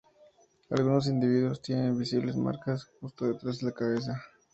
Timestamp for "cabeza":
3.71-4.19